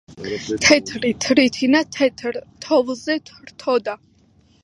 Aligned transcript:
თეთრი 0.67 1.09
თრითინა 1.25 1.81
თეთრ 1.97 2.39
თოვლზე 2.65 3.19
თრთოდა 3.29 3.97